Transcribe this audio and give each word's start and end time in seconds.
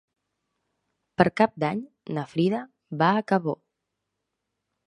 Per 1.21 1.27
Cap 1.41 1.53
d'Any 1.65 1.83
na 2.19 2.25
Frida 2.33 2.65
va 3.03 3.13
a 3.19 3.23
Cabó. 3.33 3.55